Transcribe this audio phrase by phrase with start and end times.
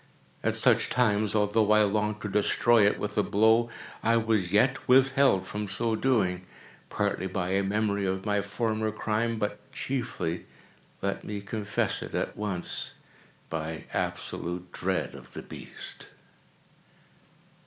[0.41, 3.69] At such times, although I longed to destroy it with a blow,
[4.01, 6.47] I was yet withheld from so doing,
[6.89, 13.83] partly by a memory of my former crime, but chiefly—let me confess it at once—by
[13.93, 16.07] absolute dread of the beast.